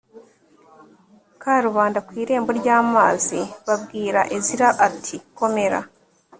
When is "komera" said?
5.37-5.79